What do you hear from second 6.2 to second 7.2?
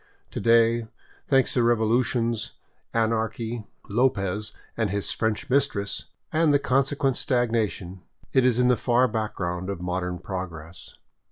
and the consequent